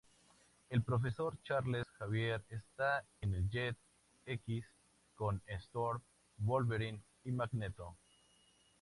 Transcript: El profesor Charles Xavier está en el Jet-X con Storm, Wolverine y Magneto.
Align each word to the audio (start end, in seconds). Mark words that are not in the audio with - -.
El 0.71 0.81
profesor 0.81 1.37
Charles 1.43 1.85
Xavier 1.99 2.43
está 2.49 3.05
en 3.21 3.35
el 3.35 3.51
Jet-X 3.51 4.65
con 5.13 5.43
Storm, 5.45 6.01
Wolverine 6.37 7.03
y 7.23 7.31
Magneto. 7.31 7.95